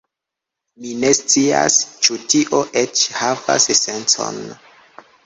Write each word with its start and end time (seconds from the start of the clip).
Mi 0.85 0.93
ne 1.01 1.11
scias, 1.17 1.75
ĉu 2.07 2.17
tio 2.33 2.63
eĉ 2.81 3.03
havas 3.19 3.69
sencon. 3.81 4.41